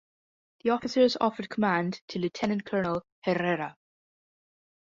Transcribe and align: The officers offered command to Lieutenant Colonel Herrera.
The 0.63 0.71
officers 0.71 1.15
offered 1.21 1.47
command 1.51 2.01
to 2.07 2.17
Lieutenant 2.17 2.65
Colonel 2.65 3.03
Herrera. 3.23 3.77